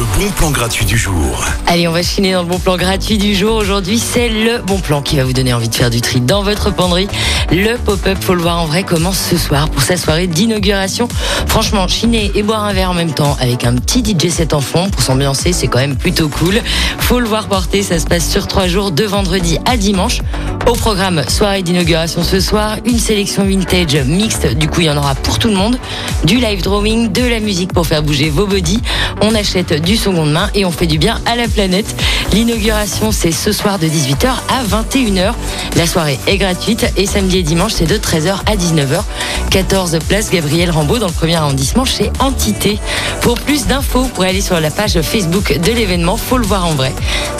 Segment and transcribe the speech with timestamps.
[0.00, 1.44] Le bon plan gratuit du jour.
[1.66, 3.56] Allez, on va chiner dans le bon plan gratuit du jour.
[3.56, 6.42] Aujourd'hui, c'est le bon plan qui va vous donner envie de faire du tri dans
[6.42, 7.06] votre penderie.
[7.52, 11.06] Le pop-up, faut le voir en vrai, commence ce soir pour sa soirée d'inauguration.
[11.46, 14.62] Franchement, chiner et boire un verre en même temps avec un petit DJ set en
[14.62, 16.62] fond pour s'ambiancer, c'est quand même plutôt cool.
[16.98, 20.22] Faut le voir porter, ça se passe sur trois jours, de vendredi à dimanche.
[20.66, 24.96] Au programme, soirée d'inauguration ce soir, une sélection vintage mixte, du coup il y en
[24.96, 25.76] aura pour tout le monde,
[26.24, 28.80] du live drawing, de la musique pour faire bouger vos bodies.
[29.22, 31.94] On achète du seconde main et on fait du bien à la planète.
[32.32, 35.32] L'inauguration c'est ce soir de 18h à 21h.
[35.76, 39.02] La soirée est gratuite et samedi et dimanche c'est de 13h à 19h.
[39.50, 42.78] 14 place Gabriel Rambaud dans le premier arrondissement chez Entité.
[43.20, 46.66] Pour plus d'infos, vous pourrez aller sur la page Facebook de l'événement, faut le voir
[46.66, 46.92] en vrai.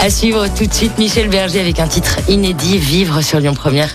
[0.00, 3.94] À suivre tout de suite Michel Berger avec un titre inédit, Vivre sur Lyon Première.